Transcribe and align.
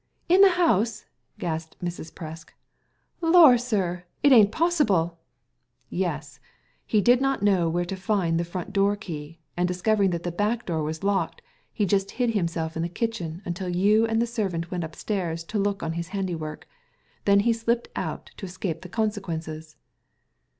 "In 0.33 0.41
the 0.41 0.53
house 0.57 1.01
!^" 0.57 1.01
gasped 1.39 1.77
Mrs. 1.79 2.11
Presk." 2.11 2.49
Lor, 3.21 3.59
sir! 3.59 4.03
it 4.23 4.31
ain't 4.31 4.51
possible."" 4.51 5.19
Yes! 5.91 6.39
he 6.87 7.01
did 7.01 7.21
not 7.21 7.43
know 7.43 7.69
where 7.69 7.85
to 7.85 7.95
find 7.95 8.39
the 8.39 8.43
front 8.43 8.73
door 8.73 8.95
key; 8.95 9.37
and 9.55 9.67
discovering 9.67 10.09
that 10.09 10.23
the 10.23 10.31
back 10.31 10.65
door 10.65 10.81
was 10.81 11.03
locked, 11.03 11.43
he 11.71 11.85
just 11.85 12.09
hid 12.17 12.31
himself 12.31 12.75
in 12.75 12.81
the 12.81 12.89
kitchen 12.89 13.43
until 13.45 13.69
you 13.69 14.07
and 14.07 14.19
the 14.19 14.25
servant 14.25 14.71
went 14.71 14.83
upstairs 14.83 15.43
to 15.43 15.59
look 15.59 15.83
on 15.83 15.93
his 15.93 16.07
handi 16.07 16.33
work. 16.33 16.67
Then 17.25 17.41
he 17.41 17.53
slipped 17.53 17.87
out 17.95 18.31
to 18.37 18.47
escape 18.47 18.81
the 18.81 18.89
conse 18.89 19.19
quences." 19.21 19.75